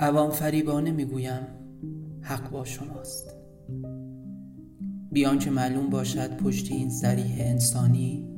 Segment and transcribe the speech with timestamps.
[0.00, 1.46] عوام فریبانه می‌گویم
[2.20, 3.36] حق با شماست.
[5.12, 8.28] بیان که معلوم باشد پشت این ذریح انسانی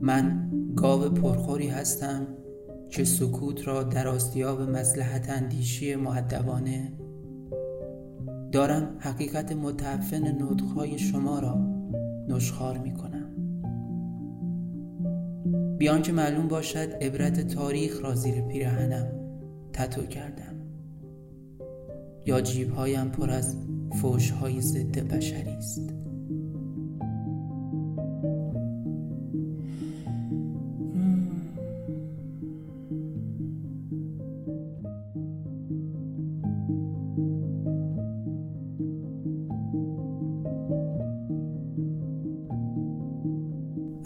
[0.00, 2.26] من گاو پرخوری هستم
[2.90, 6.92] که سکوت را در آستیاب مسلحت اندیشی معدبانه
[8.52, 11.58] دارم حقیقت متعفن نطقهای شما را
[12.28, 13.22] نشخار می کنم
[15.78, 19.06] بیان که معلوم باشد عبرت تاریخ را زیر پیرهنم
[19.72, 20.54] تتو کردم.
[22.26, 23.56] یا جیبهایم پر از
[24.00, 26.01] فوشهای ضد بشری است.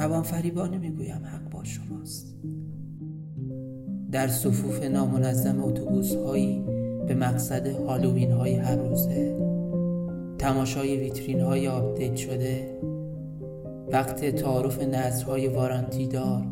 [0.07, 2.35] عوام فریبانه می‌گویم حق با شماست.
[4.13, 6.65] در صفوف نامنظم اتوبوس هایی
[7.07, 9.37] به مقصد هالووین های هر روزه
[10.39, 12.79] تماشای ویترین های update شده
[13.93, 16.43] وقت تعارف نذرهای warranty دار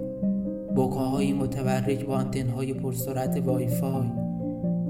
[0.76, 4.06] بقاهای متبرک با آنتن های پرسرعت وای فای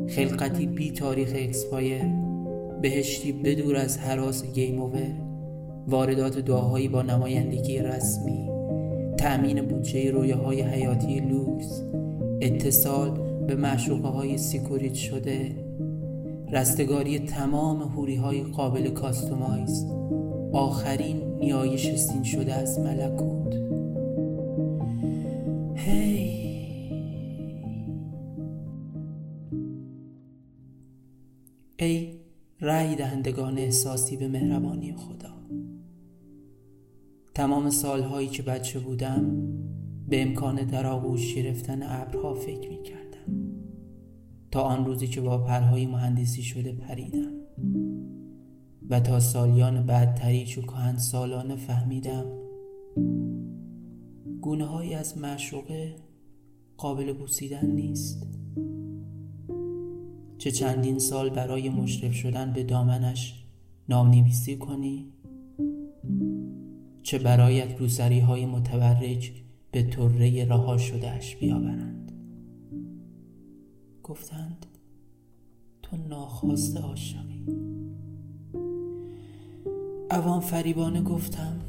[0.09, 2.05] خلقتی بی تاریخ expire
[2.83, 5.24] بهشتی بدور از هراس game over
[5.89, 8.49] واردات دعاهایی با نمایندگی رسمی
[9.19, 11.83] تأمین بودجه رویاهای حیاتی لوکس
[12.41, 13.11] اتصال
[13.47, 15.65] به معشوقه های secure یت شده
[16.53, 19.87] رستگاری تمام هوری های قابل customize.
[20.53, 23.55] آخرین نیایش seen شده از ملکوت.
[25.75, 26.45] هی!
[31.79, 32.19] ای
[32.61, 35.44] رأی دهندگان احساسی به مهربانی خدا.
[37.35, 39.49] تمام سالهایی که بچه بودم
[40.09, 43.05] به امکان در آغوش گرفتن ابرها فکر می کردم
[44.51, 47.33] تا آن روزی که با پرهای مهندسی شده پریدم
[48.91, 52.25] و تا سالیان بعد تریچ و کهن سالانه فهمیدم
[54.41, 55.97] گونه هایی از معشوقه
[56.77, 58.27] قابل بوسیدن نیست.
[60.39, 63.45] چه چندین سال برای مشرف شدن به دامنش
[63.89, 65.13] نام نویسی کنی
[67.05, 69.33] چه برایت روسری های متورج
[69.71, 72.13] به طره رها شدهش بیاورند.
[74.03, 74.67] گفتند
[75.83, 77.47] تو ناخواسته عاشقی.
[80.11, 81.61] عوام فریبانه گفتم